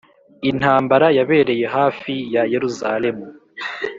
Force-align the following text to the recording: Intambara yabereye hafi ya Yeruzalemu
Intambara 0.49 1.07
yabereye 1.17 1.65
hafi 1.77 2.13
ya 2.33 2.43
Yeruzalemu 2.53 3.25